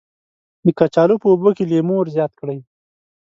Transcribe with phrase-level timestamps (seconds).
[0.65, 2.59] د کچالو په اوبو کې لیمو ور زیات کړئ.